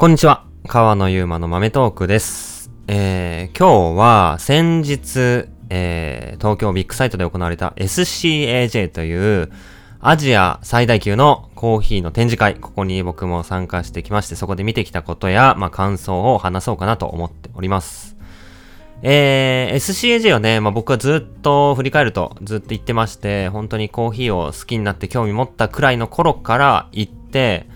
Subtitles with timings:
[0.00, 0.46] こんにちは。
[0.66, 2.70] 川野ゆうまの豆トークです。
[2.88, 9.52] えー、今日は先日、えー、東京ビッグサイトで行われた SCAJ という
[10.00, 18.16] アジア最大級のコーヒーの展示会、ここに僕も参加してきまして、そこで見てきたことや、まあ、感想を話そうかなと思っております。
[19.02, 27.68] えー、SCAJ はね、まあ、僕はずっと振り返るとずっと言ってまして、本当にコーヒーを好きになって興味持ったくらいの頃から行って、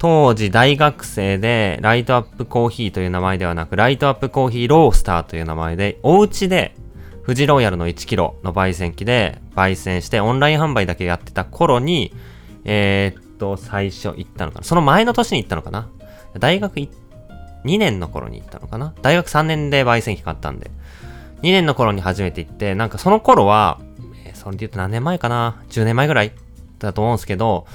[0.00, 6.74] 当時大学生でライトアップコーヒーという名前ではなく、ライトアップコーヒーロースターという名前で、お家で
[7.26, 12.14] 富士ローヤルの 1kg の焙煎機で焙煎してオンライン販売だけやってた頃に、
[12.64, 14.64] えー、っと、最初行ったのかな。
[14.64, 15.90] その前の年に行ったのかな。
[16.38, 16.88] 大学2
[17.64, 18.94] 年の頃に行ったのかな。
[19.02, 20.70] 大学3年で焙煎機買ったんで。
[21.42, 23.78] 2年の頃に初めて行って、なんかその頃は、
[24.32, 26.32] それで言うと何年前かな ?10 年前ぐらい
[26.78, 27.66] だと思うんですけど、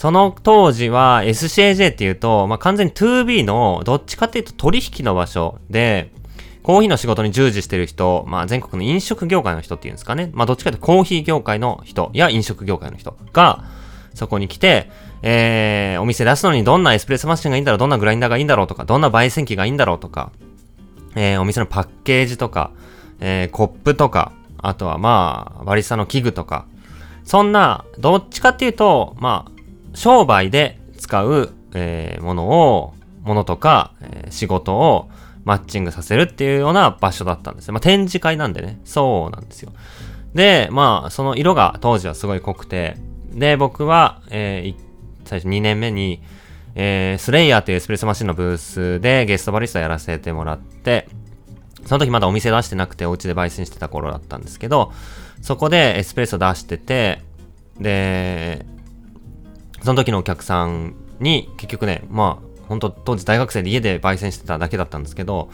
[0.00, 6.10] その当時は SCAJ っていうと、まあ、完全に 2B のどっちかっていうと取引の場所で、
[6.62, 10.30] コーヒーの仕事に従事してる人、まあ、全国の飲食業界の人っていうんですかね。
[10.32, 13.62] まあ、どっちかというとコーヒー業界の人や飲食業界の人が、
[14.14, 20.32] そこに来て、えー、お店出すのにどんなエスプレッソマシンがいいんだろう、どんなグラインダーがいいんだろうとか、どんな焙煎機がいいんだろうとか、
[21.14, 22.70] えー、お店のパッケージとか、
[23.20, 26.64] えー、コップとか、あとはまあ、バリスタの器具とか、
[27.22, 29.59] そんな、どっちかっていうと、まあ、
[29.94, 35.10] 商売で使う、えー、ものを、ものとか、えー、仕事を
[35.44, 37.74] マッチングさせるっていうような場所だったんですよ。
[37.74, 38.80] まあ、展示会なんでね。
[38.84, 39.72] そうなんですよ。
[40.34, 42.96] で、まあ、その色が当時はすごい濃くて、
[43.32, 44.80] で、僕は、えー、
[45.24, 46.22] 最初2年目に、
[46.74, 51.08] えー、スレイヤーというエスプレッソマシンのブースでゲストバリスタやらせてもらって、
[51.86, 54.92] その時まだお店出してなくてお家で焙煎してた頃だったんですけど、
[55.42, 57.22] そこでエスプレッソ出してて、
[57.78, 58.66] で、
[59.82, 65.50] その時のお客さんに結局ね、まあ、本当当時大学生で家で焙煎してただけだったんですけど、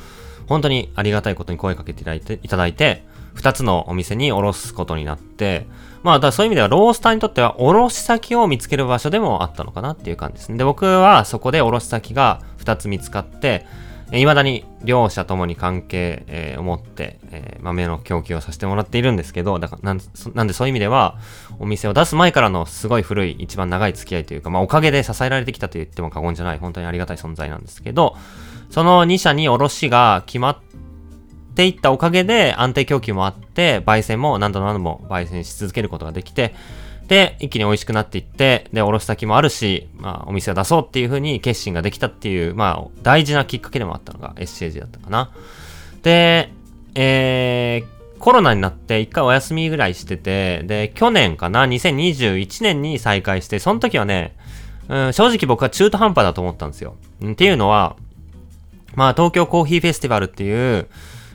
[0.46, 3.04] 本当にありがたいことに声かけていただいて、いただいて、
[3.34, 5.66] 二つのお店に卸すことになって、
[6.03, 10.59] まあ、だそういう意味ではロースターにとっては卸先を見つける場所でもあったのかなっていう感じですね。
[10.59, 13.66] で、僕はそこで卸先が二つ見つかって、
[14.12, 20.00] え未だに両者ともに関係、えー、を持って、えー、豆の供給をさせてもらっているんですけど、だからなん
[20.34, 21.19] なんでそういう意味では、
[21.59, 28.16] お店を出す前からのすごい古い、一番長い付き合いというか、まあおかげで支えられてきたと言っても過言じゃない、本当にありがたい存在なんですけど、
[28.71, 30.59] その2社に卸が決まっ
[31.56, 36.55] ていったおかげで安定供給もあって、焙煎も何度何度も焙煎し続けることができて、
[37.09, 45.31] で、一気に美味しくなっていって、で、おろし先もあるし、まあ、お店を出そうっていう風に決心ができたっていう、まあ、大事なきっかけでもあったのが SCAG だったかな。
[46.03, 46.53] で、
[46.95, 54.34] えー、コロナになって一回お休みぐらいしてて、で、去年かな、2021年に再開して、その時はね、
[54.89, 56.97] うん、正直僕は中途半端だと思ったんですよ。
[57.25, 57.97] っていうのは、
[58.95, 60.89] まあ、東京コーヒーフェスティバルっていう、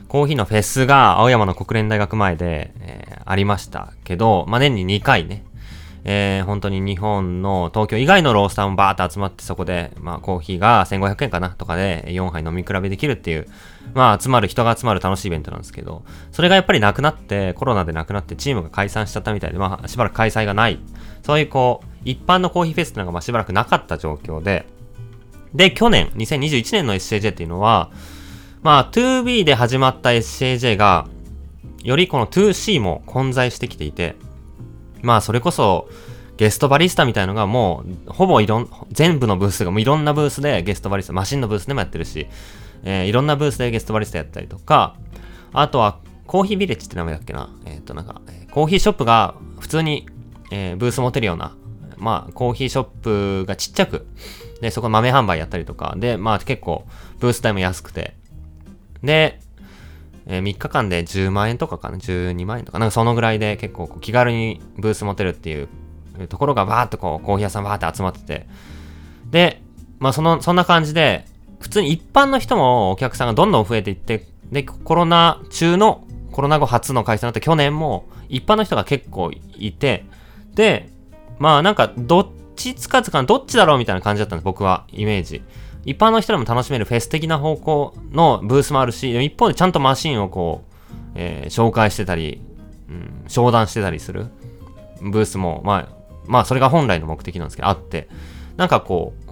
[0.08, 5.44] コーヒーのフェスが青山の国連大学前で、えー、ありましたけど、まあ、年に2回ね、
[6.04, 13.46] えー、本当に日本の東京以外のロースターもバーって集まってそこで、まあコーヒーが1500円かなとかで4杯飲み比べできるっていう、
[13.94, 20.80] まあ集まる、人が集まる楽しいイベントなんですけど、それがやっぱりなくなって、コロナでなくなってチームが解散しちゃったみたいで、まあしばらく開催がない。
[21.22, 24.66] そういうこう、一般のコーヒーフェスっていうのがまあしばらくなかった状況で、
[25.54, 27.90] で、去年、2021年の SCJ っていうのは、
[28.62, 31.06] まあ 2B で始まった SCJ が、
[31.84, 34.16] よりこの 2C も混在してきていて、
[35.02, 35.88] まあそれこそ
[36.36, 42.26] ゲストバリスタみたいのがもうほぼいろん、全部のブースがもういろんなブースでゲストバリスタ、マシンのブースでもやってるし、
[42.84, 44.96] えー、いろんなブースでゲストバリスタやったりとか、
[45.52, 47.50] あとはコーヒービレッジって名前だっけな？
[47.66, 50.06] えっ、となんか、コーヒーショップが普通に、
[50.50, 51.54] えー、ブース持てるような、
[51.98, 54.06] まあコーヒーショップがちっちゃく、
[54.62, 56.86] で、そこ豆販売やったりとか、で、まあ結構
[57.18, 58.14] ブース代も安くて、
[59.02, 59.40] で、
[60.26, 65.68] えー、3日間で10万円とかかな ?12 万円とか、なんかそのぐらいで結構気軽にブース持てるっていう
[66.28, 68.46] ところがバーっとこう、コーヒー屋さんバーって集まってて、
[69.30, 69.62] で、
[69.98, 71.26] まあその、そんな感じで、
[71.60, 80.04] 普通に一般の人もお客さんがどんどん増えていって、で、コロナ中の、コロナ後初の開催になった去年も、一般の人が結構いて、
[80.54, 80.88] で、
[81.38, 85.42] まあなんか、どっちつかつかどっちだろうみたいな感じだったんです、僕は、イメージ。
[85.84, 90.74] 一般の人でも楽しめるフェス的な方向のブースもあるし、一方でちゃんとマシンをこう、
[91.14, 92.42] えー、紹介してたり、
[92.88, 94.26] うん、商談してたりする
[95.00, 98.08] ブースも、まあ、まあ、それが本来の目的なんですけど、あって、
[98.56, 99.22] なんかこう、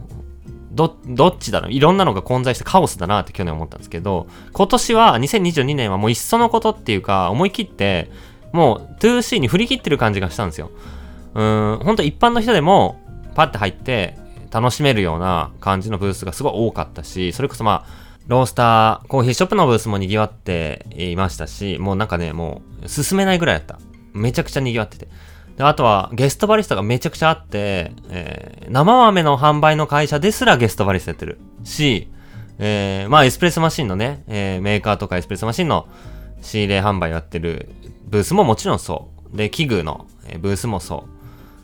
[0.72, 8.10] ど、どっちだろういろんなのが混在してカオスだなって去年思ったんですけど、今年は、2022年はもういっそのことっていうか、思い切って、
[8.52, 10.70] もう 2C に振り切ってる感じがしたんですよ。
[11.34, 13.00] うん、ほんと一般の人でも、
[13.34, 14.16] パッて入って、
[14.50, 23.78] 楽しめるような感じのブースがすごい多かったし、それこそまあ、ロースター、コーヒーショップのブースも賑わっていましたし、もうなんかね、もう進めないぐらいだった。
[24.12, 25.08] めちゃくちゃ賑わってて。
[25.56, 32.08] で、あとはゲストバリスタがめちゃくちゃあって、えー、生豆の販売の会社ですらゲストバリスタやってるし、
[32.58, 35.88] えー、まあエスプレッソマシンのね、えー、メーカーとかエスプレッソマシンの
[36.40, 37.68] 仕入れ販売やってる
[38.04, 39.36] ブースももちろんそう。
[39.36, 40.06] で、器具の
[40.40, 41.10] ブースもそう。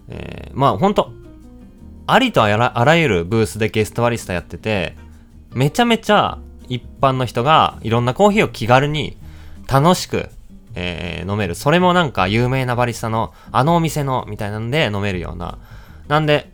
[0.09, 1.13] えー、まあほんと、
[2.07, 4.97] ありとあらあらゆるブースでゲストバリスタやってて、
[5.53, 6.39] めちゃめちゃ
[6.69, 9.17] 一般の人がいろんなコーヒーを気軽に
[9.67, 10.29] 楽しく、
[10.75, 11.55] えー、飲める。
[11.55, 15.59] それもなんか有名なバリスタのあのお店のみたいなんで飲めるような。
[16.09, 16.53] なんで、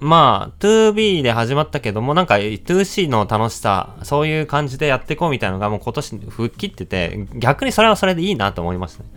[0.00, 9.08] まあ、2B で始まったけども、なんか 2C の楽しさ、そういう感じでやっていこうみたいなのがもう今年吹っ切ってて、逆にそれはそれでいいなと思いましたね。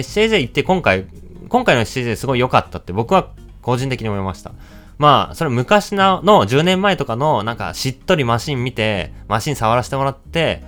[0.00, 1.06] SJJ 行って今回、
[1.48, 3.28] 今回の SJJ すごい良かったって僕は
[3.62, 4.52] 個人的に思いました。
[4.98, 10.62] まあ、それ昔のの10年前とかのなんかしっとりマシン見て、マシン触らせてもらって、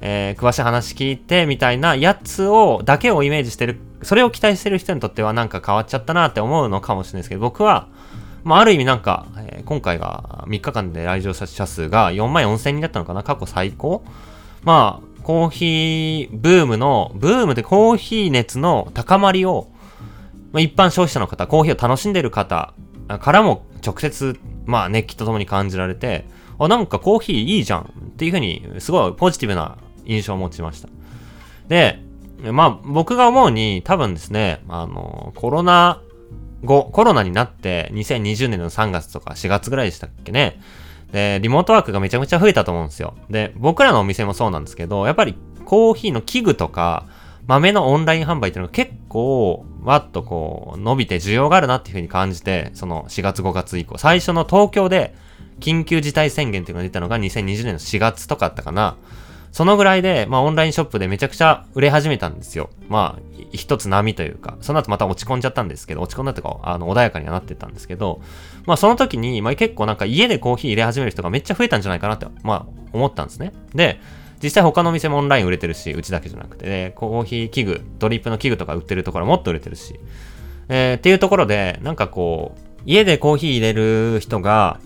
[0.00, 7.88] えー、詳しい話聞いてみたいなやつを、だけをイメージしてる、それを期待してる人にとってはなんか変わっちゃったなって思うのかもしれないですけど、僕は、
[8.44, 14.04] まあ、ある意味なんか、えー、今回が3日間で来場者数が4万4千人だったのかな過去最高。
[14.62, 19.68] まあ、コーヒーブームの、ブームでコーヒー熱の高まりを、
[20.52, 22.72] まあ、一般消費者の方、コーヒーを楽しんでる方
[23.08, 26.24] からも直接、まあ熱気とともに感じられて、
[26.58, 27.84] あ、なんかコーヒーいいじゃんっ
[28.16, 30.88] ていうふうに、すごいポジティブな印象を持ちました。
[31.68, 32.00] で、
[32.52, 36.00] まあ僕が思うに多分ですね、あの、コロナ
[36.64, 40.60] 後、コロナになって2020年の3月とか4月ぐらいでしたっけね。
[41.12, 43.14] で、リモートワークがめちゃめちゃ増えたと思うんですよ。
[43.30, 47.06] で、僕らのお店もそうなんですけど、やっぱりコーヒーの器具とか、
[47.46, 55.14] 豆のオンライン販売っていうのが結構、わっとこう、伸びて需要があるなっていう風に感じて、その4月5月以降、最初の東京で
[55.60, 58.96] 緊急事態宣言っていうのが出たのが2020年の4月とかあったかな。
[59.52, 62.68] そのぐらいで、まあオンラインショップでめちゃくちゃ売れ始めたんですよ。
[62.88, 63.22] まあ、
[63.52, 68.20] 一つ波というか、その後また落ち込んじゃったんですけど、落ち込んだとか、あの、穏やかにはなってたんですけど、
[68.66, 73.52] まあその時に、まあ結構なんか家でコーヒー入れ始める人がめっちゃ増えたんじゃないかなって、まあ思ったんですね。
[73.72, 74.00] で、
[74.46, 79.98] 実際他のお店もオンライン売れてるし、うちだけじゃなくて、ねコーヒー器具、ドリップの器具とか売ってるところもっと売れてるし、
[80.68, 84.78] えー、っていうところで、なんかこう、家でコーヒー入れる人が、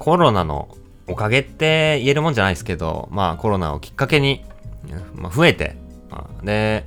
[0.00, 0.76] コロナの
[1.06, 4.44] おかげって言えるもんじゃないですけど、まあコロナをきっかけに、
[5.14, 5.76] まあ、増えて、
[6.10, 6.86] まあ、で、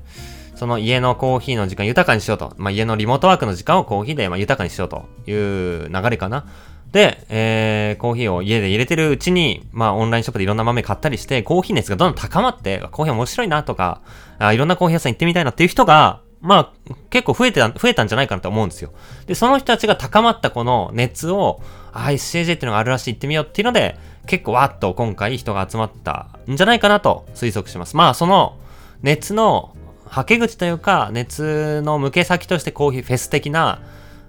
[0.55, 2.53] その家のコーヒーの時間豊かにしようと。
[2.57, 6.45] まあ、家のリモートワークの時間をコーヒーでま豊かにしようという流れかな。
[6.93, 14.01] で、えー、コーヒーを家で入れてるうちに、まあ、オンラインショップでいろんな豆買ったりして、コーヒー熱がどんどん高まって、コーヒー面白いなとか、
[14.37, 18.93] あいろんなコーヒー屋さん行ってみたいなっていう人が、まあ、結構増えてた、増えたんじゃないかなと思うんですよ。
[19.25, 21.63] で、その人たちが高まったこの熱を、
[21.93, 23.97] あ、SCJ っていうのがあるらしい行ってみようっていうので、
[24.27, 27.97] 結構わっと今回人が集まったんじゃないかなと推測します。
[27.97, 28.59] まあ、その
[29.01, 29.75] 熱の
[30.05, 33.81] はけ口というか、熱の向け先としてコーヒーフェス的な、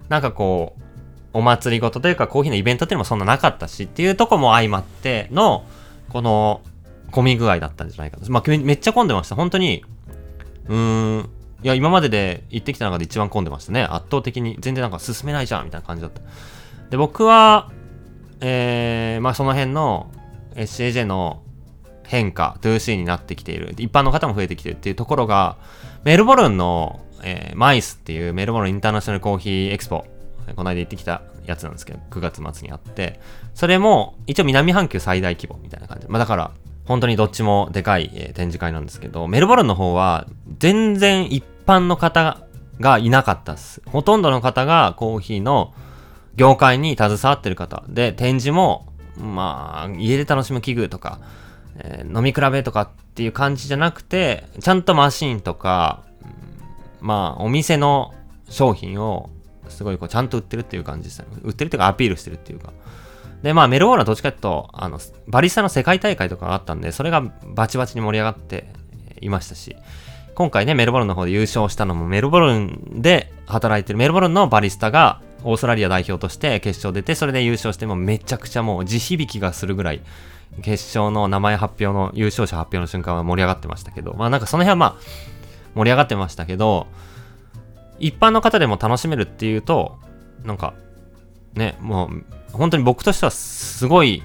[0.09, 0.84] なんかこう、
[1.35, 5.67] お祭りごとというかコーヒーのイベントっていうのもそんななかったしっていうとこも相まっての、
[6.09, 6.63] この、
[7.11, 8.31] 混み具合だったんじゃないかと。
[8.33, 9.37] まあ、めっちゃ混んでました。
[9.37, 9.85] 本当に、
[10.69, 11.31] うーん、
[11.63, 13.83] いや、今までで行ってきた中で一番混んでましたね。
[13.83, 14.57] 圧倒的に。
[14.61, 16.21] 全然なんか進めないじゃん、みたいな感じだった。
[16.91, 17.71] で、僕は、
[18.41, 20.11] えー、まあその辺の
[20.57, 21.43] SAJ の
[22.05, 23.75] 変化、2C になってきている。
[23.79, 25.57] 一般の方も増えてきてるっていうところが、
[26.05, 30.05] メルボルンの、えー、マイスっていうメルボルンインターナショナルコーヒーエクスポ
[30.55, 33.21] この間行ってきたやつなんですけど、9月末にあって、
[33.55, 36.07] それも一応南半球最大規模みたいな感じ。
[36.09, 36.51] まあだから、
[36.85, 40.27] 本当にどっちもでかい、えー、展示会なんですけど、メルボルンの方は
[40.59, 42.43] 全然一般の方
[42.81, 43.81] がいなかったっす。
[43.87, 45.73] ほとんどの方がコーヒーの
[46.37, 48.87] 業界に携わってる方で、展示も、
[49.17, 51.21] まあ、家で楽しむ器具とか、
[51.79, 56.03] えー、飲み比べとかっていう感じじゃなくて、ちゃんとマシンとか、
[57.01, 58.15] まあ、お店の
[58.49, 59.31] 商品を
[59.69, 61.27] すごいこうちゃんと売ってるっていう感じですね。
[61.43, 62.73] 売ってるっていうかアピールしてるっていうか。
[63.43, 67.23] で、まあメルボルンはどっちかっていうと、あの、バリスタの世界大会とかがあったんで、それが
[67.55, 68.67] バチバチに盛り上がって
[69.21, 69.77] いましたし、
[70.35, 80.01] 今回ね、メルボルンの方で優勝したのも、メルボルンで働いてるメルボルンのバリスタが、オーストラリア代表として決勝出て、それで優勝して、もめちゃくちゃもう地響きがするぐらい、
[80.63, 84.97] 決勝の名前発表の、優勝者発表の瞬間は盛り上がってましたけど、まあなんかその辺はまあ、
[85.75, 86.87] 盛り上がってましたけど、
[87.99, 89.99] 一般の方でも楽しめるっていうと、
[90.45, 90.75] なんか、
[91.55, 94.23] ね、もう、本当に僕としてはすごい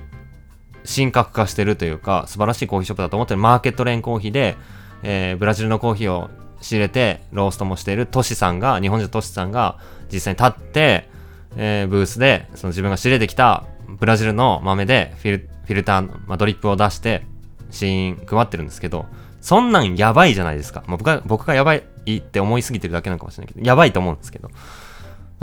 [0.85, 3.39] 神格化してるというか、素晴らしいコーヒーショップだと思ってる。
[3.39, 4.57] マーケットレーンコーヒーで、
[5.03, 6.29] えー、ブラジルのコーヒーを
[6.61, 8.05] 仕入れて、ローストもしている。
[8.05, 9.77] トシさんが、日本人のトシさんが
[10.11, 11.09] 実際に立って、
[11.55, 17.23] えー、ブースで、その自分が仕入れてきたブラジルの豆でフィルフィルター、まあ、ドリップを出して、
[17.69, 19.05] シーン配ってるんですけど、
[19.41, 20.83] そんなんやばいじゃないですか。
[20.87, 21.83] まあ、僕が、僕がやばい
[22.17, 24.49] って思いすぎてるだけなのかもしれないけど、やばいと思うんですけど。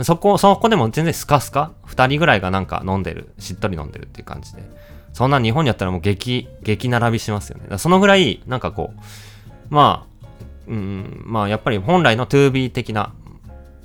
[0.03, 1.71] そこ、そこでも全然スカスカ？
[1.83, 3.33] 二人ぐらいがなんか飲んでる。
[3.39, 4.61] しっとり飲んでるっていう感じで。
[5.13, 7.77] そんな日本にあったらもう激、激並びしますよね。
[7.79, 8.99] そのぐらい、なんかこう、
[9.69, 10.27] まあ、
[10.67, 13.13] うん、まあやっぱり本来の 2B 的な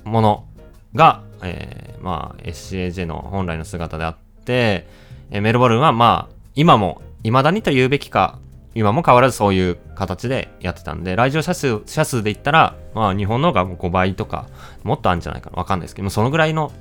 [0.03, 0.45] もの
[0.93, 4.87] が、えー、まあ SCAJ の本来の姿であって、
[5.31, 8.37] え、メルボルンはまあ今も、未だにと言うべきか、
[8.75, 14.47] 今も変わらずそういう形でやってたんで、来場者数、者数で言ったら、まあ日本の方が5倍とか、
[14.83, 15.57] もっとあるんじゃないかな。
[15.57, 16.71] わかんないですけど、そのぐらいの、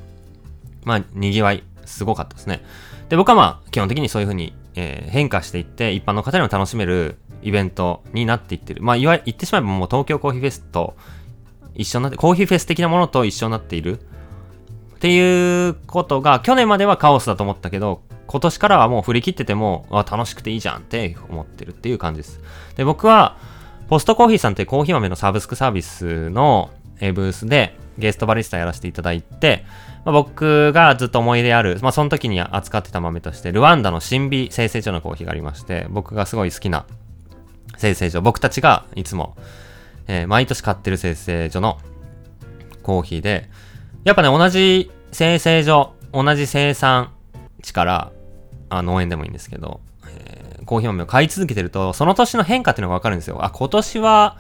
[0.85, 2.65] まあ賑わい、すごかったですね。
[3.09, 8.83] で、僕はまあ基本的にそういう風に、えー、変化していって、一般の方にも楽しめるイベントになっていってる。
[8.83, 10.97] まあ言わ、言ってしまえばもう東京コーヒーフェスと
[11.75, 14.01] 一緒になって、コーヒーフェス的なものと一緒になっている。
[14.95, 22.41] っていうことが、去年まではカオスだと思ったけど、今年からはもう振り切ってても、あ、楽しくていいじゃんって思ってるっていう感じです。
[22.77, 23.37] で、僕は、
[23.89, 29.67] ポストコーヒーさんってコーヒー豆のサブスクサービスのブースでゲストバリスタやらせていただいて、
[30.07, 36.87] まあ、僕がずっと思い出ある、まあ、その時に扱ってた豆として、ルワンダの新美生成所のコーヒーがありまして、僕がすごい好きな
[37.77, 39.37] 生成所、僕たちがいつも、
[40.07, 41.79] えー、毎年買ってる生成所の
[42.83, 43.51] コーヒーで、
[44.05, 47.13] やっぱね、同じ生成所、同じ生産
[47.63, 48.13] 地から、
[48.73, 53.45] あ農園でもいいんですけど、えー、コーヒー豆を買い続けてると、その年の変化っていうのがわかるんですよ。
[53.45, 54.39] あ、今年は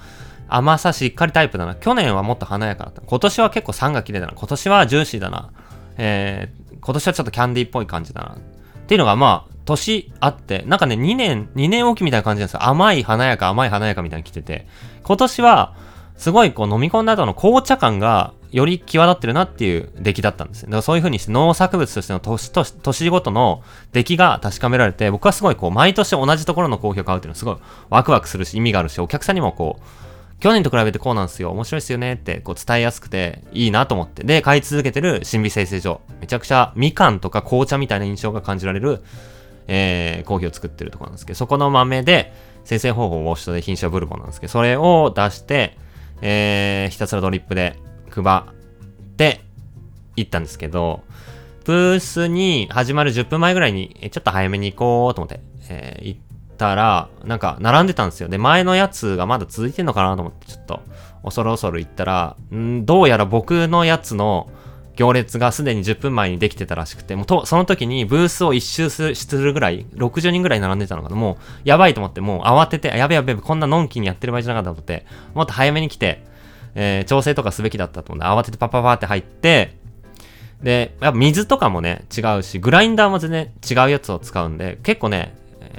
[0.49, 1.75] 甘さしっかりタイプだな。
[1.75, 3.03] 去年はもっと華やかだった。
[3.03, 4.33] 今年は結構酸が綺麗だな。
[4.35, 5.51] 今年はジューシーだな。
[5.99, 8.37] えー、今年はちょっとキャンディーっぽい感じだな。
[8.37, 12.65] っていうのがまあ、年あって、なんかね、2年、2年おきみたいな感じなんですよ。
[12.65, 14.67] 甘い華やか、甘い華やかみたいに来てて。
[15.05, 15.75] 今年は、
[16.17, 27.57] すごいこう飲み込んだ後の紅茶感がより際立ってるなっていう出来だったんですだからそういう風にして農作物としての年年ごとの出来が確かめられて、僕はすごいこう毎年同じところのコーヒーを買うっていうのはすごい
[27.89, 29.83] ワクワクするし意味があるし、お客さんにもこう、
[30.41, 34.25] 去年と比べてこうなんですよ、面白いですよねってこう伝えやすくていいなと思って。
[34.25, 36.01] で、買い続けてる新美生成所。
[36.21, 39.03] めちゃくちゃみかんとか紅茶みたいな印象が感じられる、
[39.69, 42.33] えー、コーヒーを作ってるところなんですけど、そこの豆で、
[42.65, 45.79] 生成方法をウォッシュとで品種はブルボンなんですけど、それを出して、
[46.23, 47.77] えー、ひたすらドリップで
[48.11, 49.43] 配って
[50.17, 51.03] 行ったんですけど、
[51.65, 56.21] ブースに始まる10分前ぐらいに、ちょっと早めに行こうと思って、えー、行っ
[56.57, 58.29] たら、なんか並んでたんですよ。
[58.29, 60.81] で、前のやつがまだ続いてんのかなと思って、ちょっと
[61.25, 64.49] 恐る恐る行ったら、んどうやら僕のやつの
[64.97, 71.17] 行列がすでに10分前にできてたらしくて、もうと、その時にブースを一周するぐらい、60人ぐらい並んでたのかな。
[71.17, 76.25] もう、やばいと思って、もう慌てて、やべやべ、こんなのんきにやってる場合じゃなかったと思って、もっと早めに来て、
[76.75, 79.77] えー、調整とかすべきだったと思うんで、慌ててパパパって入って、
[80.63, 85.35] で、やっぱ水とかもね、違うし、グラインダーも全然違うやつを使うんで、結構ね、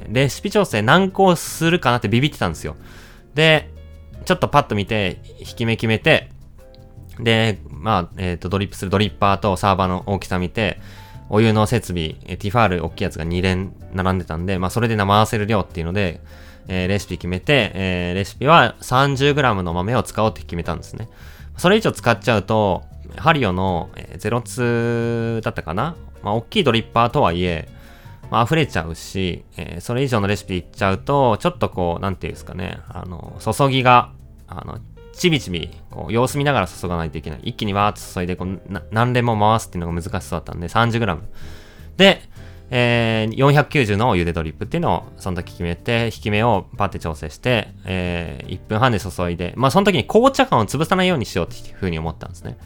[0.09, 2.75] レシピ調整難航するかなってビビってたんですよ。
[3.35, 3.69] で、
[4.25, 6.29] ちょっとパッと見て、引き目決めて、
[7.19, 10.79] で、まあ、えっ、ー、と、ドリップするドリッパーとサーバーの大きさ見て、
[11.29, 16.21] お湯の設備、ティファール大きいやつが2連並んでたんで、まあ、それで回せる量っていうので、
[16.67, 21.09] えー、レシピ決めて、えー、レシピは 30g の豆を使おうって決めたんですね。
[21.57, 22.83] それ以上使っちゃうと、
[23.17, 25.95] ハリオの、えー、02だったかな？
[26.23, 27.67] まあ、大きいドリッパーとはいえ、
[28.31, 34.11] まあ、溢れちゃうし、えー、それ以上のレシピいっちゃうと、ちょっとこう、なんていうんですかね、あの、注ぎが、
[34.47, 34.79] あの、
[35.13, 37.39] ちびちび、こう、様子見ながら注がないといけない。
[37.43, 38.59] 一気にわーっと注いで、こう、
[38.91, 41.19] 何連も回すっていうのが難しそうだったんで、30g。
[41.97, 42.21] で、
[42.75, 52.57] えー、490の茹でドリップっていうのをその時決めて、引き目をパッて調整して、えー、1分半で注いで、まあその時に紅茶感を潰さないようにしようっていう風に思ったんですね。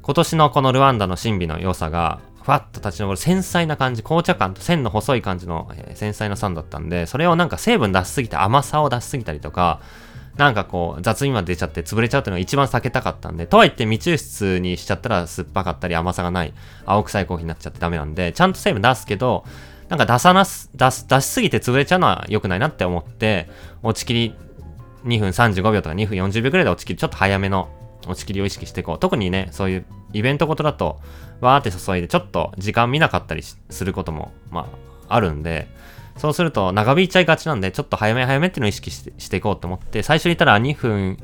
[0.00, 9.80] 今年のこのルワンダの神秘の良さが、ふわっと立ち上る繊細な感じ、紅茶感と線の細い感じの、えー、繊細な酸だったんで、それをなんか成分出しすぎて甘さを出しすぎたりとか、
[10.36, 16.52] なんかこう、雑味まで出ちゃって潰れちゃうっていうのが一番避けたかったんで、とはいって未抽出にしちゃったら酸っぱかったり甘さがない
[16.86, 19.44] 青臭いコーヒーになっちゃってダメなんで、ちゃんと成分出すけど、
[19.88, 23.48] なんか出さなす、出す、出しすぎて潰れちゃうのは良くないなって思って、
[23.82, 24.34] 落ち切り
[25.04, 27.68] 2分35秒とか2分40秒くらいで落ち切り、ちょっと早めの
[28.06, 28.98] 落ち切りを意識していこう。
[28.98, 31.00] 特にね、そういうイベントごとだと、
[31.40, 34.68] わーって注いでちょっと時間見なかったりすることも、ま
[35.08, 35.68] あ、あるんで、
[36.16, 41.18] そうすると長引いちゃいがちなんで、ちょっと早め早めっていうのを意識してしていこうと思って、最初に言ったら2分、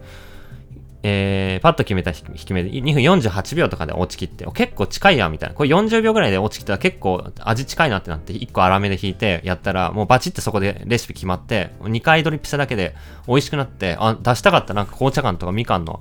[1.03, 5.55] えー、パッと決めた引き目で2分48秒とかで落ちきって、結構近いやんみたいな。
[5.55, 12.95] これ40秒ぐらいで落ちきったら結構味近いなってなって、1個粗めで引いてやったら、もうバチってそこでレシピ決まって、2回ドリップしただけで
[13.27, 16.01] 美味しくなって、あ、出したかったなんか紅茶感とかみかんの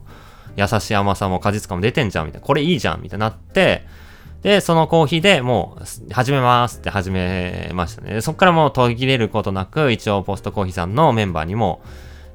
[0.58, 2.48] 優しい甘さも果実感も出てんじゃんみたいな。
[2.48, 3.86] これいいじゃんみたいになって、
[4.41, 8.22] で、そのコーヒーでもう、始めますって始めましたね。
[8.22, 11.81] そこからもう途切れることなく、一応ポストコーヒーさんのメンバーにも、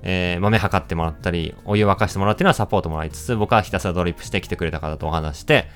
[0.02, 5.66] えー、豆測ってもらったり、お湯沸かしてもらうっていうのはサポートもらいつつ、僕はひたすらドリップして来てくれた方とお話して、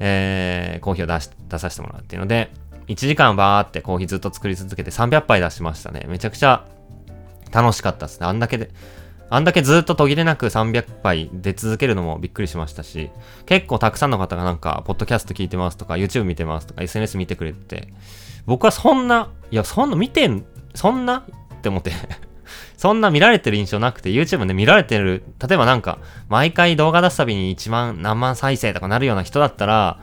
[0.00, 2.50] えー、コーヒーを出し、出させてもらうっていうので、
[2.88, 6.06] 1時間バーってコーヒーずっと作り続けて300杯出しましたね。
[6.08, 6.64] めちゃくちゃ
[7.52, 8.26] 楽しかったですね。
[8.26, 8.70] あんだけで、
[9.28, 13.10] あんだけずっと途切れなく300杯出続けるのもびっくりしましたし、
[13.44, 17.88] 結構たくさんの方がなんか、ポッドキャスト聞いてますとか、YouTube 見てますとか、SNS 見てくれて、
[18.46, 21.90] 僕はそんな、いや、そんな見てん、そんなって思って
[22.76, 29.98] そんな見られてる印象なくて、YouTube で見られてる、例えばなんか、毎回動画出すたびに1万、何万再生とかなるような人だったら、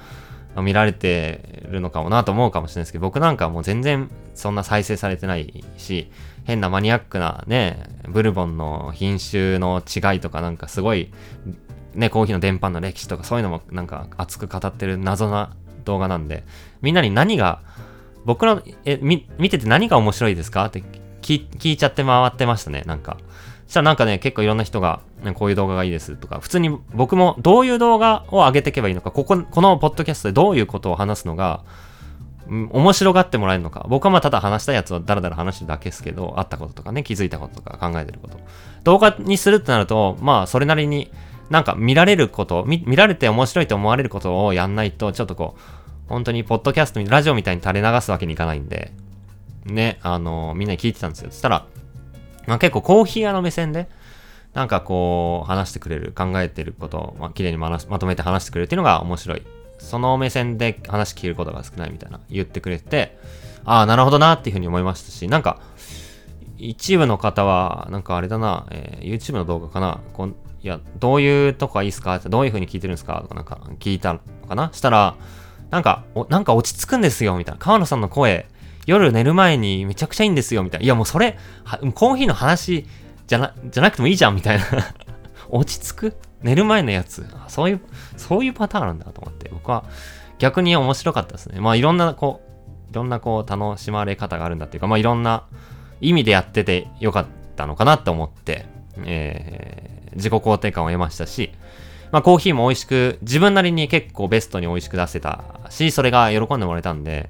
[0.58, 6.10] 見られてるのかもなと思うかもしれないですけど、僕なんかもう全然そんな再生されてないし、
[6.46, 11.12] 変なマニアックなね、ブルボンの品種の違いとかなんかすごい、
[11.94, 16.44] ね、コーヒーの伝播の歴史とかそういうのもなんか熱く語ってる謎な動画なんで、
[16.82, 17.62] みんなに何が、
[18.25, 20.66] 僕の、え、見てて何が面白いですか？
[20.66, 20.82] って
[21.22, 23.18] 聞聞いちゃって回ってましたね、なんか。
[23.66, 31.63] そしたらなんかね、結構いろんな人が、ね、こういう動画がいいですとか、普通に僕もどういう動画を上げていけばいいのか、ここ、このポッドキャストでどういうことを話すのが、
[32.48, 33.86] 面白がってもらえるのか。
[33.90, 38.38] 僕はまあただ話したいやつをダラダラ話してるだけですけど、あったこととかね、気づいたこととか考えてること。
[38.84, 41.12] 動画にするってなると、まあそれなりに
[41.50, 45.62] なんか見られること見、見られて面白いと思われることをやんないと、ちょっとこう、
[46.08, 48.92] 本当にポッドキャスト、ラジオみたいに垂れ流すわけにいかないんで、
[49.66, 51.32] ね、あの、みんなに聞いてたんですよ。
[51.32, 51.66] そしたら、
[52.48, 53.88] まあ、結構コーヒー屋の目線で、
[54.54, 59.44] なんかこう、話してくれる、考えてることを、まあ、綺麗にまとめて話してくれるっていうのが面白い。
[59.77, 63.18] その目線で話聞けることが少ないみたいな言ってくれて、
[63.65, 65.60] ああ、なるほどなっていうふうに思いましたし、なんか、
[66.58, 75.15] 一部の方は、なんかあれだな、えー、YouTube の動画かな、こんいや、どういうとこがいいですかどういう風に聞いてるんですかとかなんか聞いたのかなしたら、
[75.72, 77.60] なんか、お、なんか落ち着くんですよ、みたいな。
[77.60, 78.48] 川野さんの声、
[78.86, 80.86] 夜寝る前にめちゃくちゃいいんですよ、みたいな。
[80.86, 81.38] いや、もうそれ、
[81.95, 82.86] コーヒーの話
[83.28, 84.65] じゃな、じゃなくてもいいじゃん、みたいな
[85.50, 87.25] 落ち着く寝る前のやつ。
[87.47, 87.82] そういう、
[88.17, 89.86] そういうパターンなんだと思って、僕は
[90.39, 91.60] 逆に面白かったですね。
[91.60, 92.41] まあいろんな、こ
[92.88, 95.45] う、いろんなこう楽しまれ方があるんだっていうか、まあいろんな
[96.01, 97.25] 意味でやっててよかっ
[97.56, 98.65] たのかなって思って、
[99.06, 101.51] えー、自己肯定感を得ましたし、
[102.12, 107.29] まあコーヒーも美味しく、自分なりに結構ベストに美味しく出せたし、それが喜んでもらえたんで、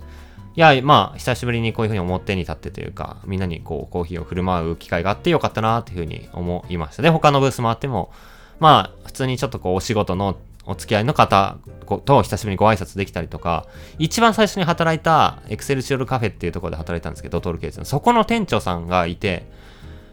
[0.56, 7.02] いや、まあ、久しぶりにこういうふうに表に立ってというか、みんなにこう、コーヒーを振る舞う機会があってよかったな、というふうに思いました。
[7.02, 8.12] で、他のブースもあっても、
[8.60, 11.58] まあ、普通にちょっとこう、お仕事のお付き合いの方
[12.06, 13.68] と久しぶりにご挨拶できたりとか、
[14.00, 17.86] 一番最初に働いたエクセルシオルカフェっていうところで働いたんですけど、トルケースの。
[17.86, 19.46] そこの店長さんがいて、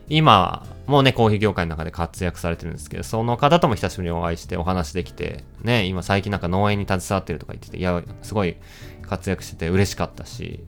[0.08, 8.56] 今、もうね、コーヒー業界の中で活躍されてるんですけど、その方とも久しぶりにお会いしてお話できて、ね、今最近なんか農園に携わってるとか言ってて、いや、すごい
[9.02, 10.64] 活躍してて嬉しかったし、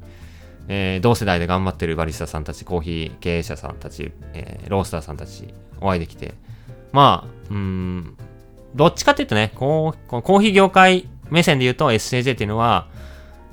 [0.69, 6.35] えー、同世代で頑張ってるバリスタさんたち、コーヒー経営者さんたち、えー、ロースターさんたち、お会いできて、
[6.93, 8.17] まあ、うん、
[8.75, 12.89] どっちかっていうとね、こう、コーヒー業界目線で言うと SJJ っていうのは、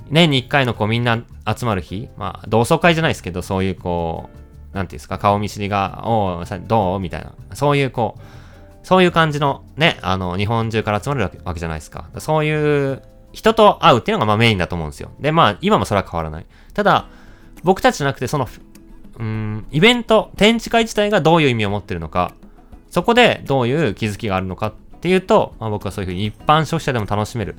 [0.09, 4.29] 年に1回のこうみんな集まる日、まあ、同窓会じゃないですけど、そういうこ
[4.73, 6.99] う、なんていうんですか、顔見知りが、おう、どう？
[6.99, 8.21] みたいな、そういうこう、
[8.83, 12.09] そういう感じのね、あの、日本中から集まるわけじゃないですか。
[12.17, 13.01] そういう
[13.33, 15.11] 人と会うっていうのがまあメインだと思うんですよ。
[15.19, 16.45] で、まあ、今もそれは変わらない。
[16.73, 17.07] ただ、
[17.63, 18.47] 僕たちじゃなくて、その、
[19.19, 22.33] うん、イベント、展示会自体がどういう意味を持ってるのか、
[22.89, 27.55] そこでどういう気づきがあるのかっていうと、まあ、僕はそういうふうに一般消費者でも楽しめる。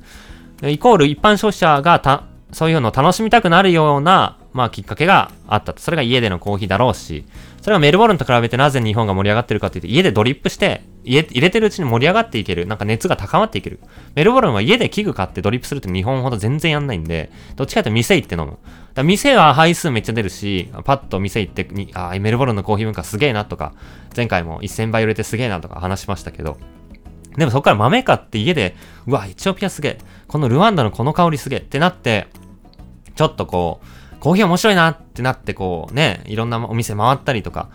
[0.63, 5.81] イコール一般消費者がた、そういうのを楽しみたくなるような、まあ、きっかけがあったと。
[5.81, 7.25] それが家でのコーヒーだろうし、
[7.61, 12.65] それはメルボルンと比べてなぜ日本が盛り上がってるかっていうと、家でドリップして、入れてるうちに盛り上がっていける。
[12.65, 13.79] なんか熱が高まっていける。
[14.15, 18.57] メルボルンは家で器具買ってドリップするって日本ほど全然やんないんで、どっちかというと店行って飲む。
[18.93, 23.73] だ店は配数めっちゃ出るし、パッと店行ってに、あメルボルンのコーヒー文化すげえなとか、
[24.15, 26.57] 前回も1000倍売れてすげえなとか話しましたけど、
[27.37, 28.75] でもそこから豆買って家で、
[29.07, 29.97] うわ、エチオピアすげえ。
[30.27, 32.27] このルワンダのこの香りすげえってなって、
[33.15, 37.69] ちょっとこう、コーヒー面白いなってなって、こうね、いろんなお店回ったりとか、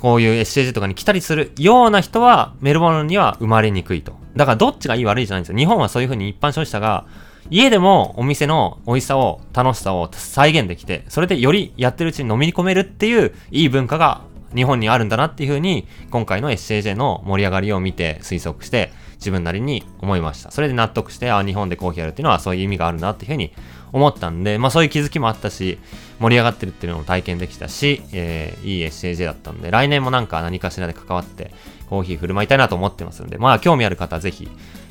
[0.00, 4.12] こういう SCG とかに来たりするような人は、メルボルンには生まれにくいと。
[4.36, 5.58] だからどっちがいい悪いじゃないんですよ。
[5.58, 7.06] 日本はそういう風に一般消費者が、
[7.50, 14.22] 家でもお店の美味しさを、楽しさを再現できて、それでよりやってるうちに飲み込めるっていういい文化が
[14.54, 20.50] 日本にあるんだなっていう風に、今回の SCJ の盛り上がりを見て推測して、自分なりに思いました。
[20.52, 23.52] それで納得して、あ、日本でコーヒーやるっていうのはそういう意味があるなっていう風に
[23.92, 25.78] 思ったんで、まあそういう気づきもあったし、
[26.20, 31.52] 盛り上がってるっていうのも体験できたし、えー、いい SCJ だったんで、来年もなんか何かしらで関わって
[31.88, 34.48] コーヒー振る舞いたいなと思ってますので、まあ興味ある方はぜひ、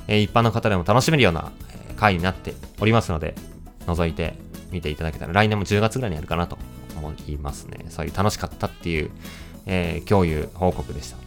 [0.08, 3.36] えー、一般の方でも楽しめるような、え回になっておりますので、
[3.88, 4.36] 覗いて
[4.72, 6.58] みていただけたら、来年も10月ぐらいにやるかなと
[6.96, 7.86] 思いますね。
[7.90, 9.12] そういう楽しかったっていう、
[9.66, 11.27] えー、共有報告でした。